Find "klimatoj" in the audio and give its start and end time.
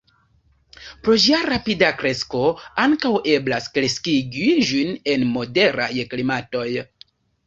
6.15-6.65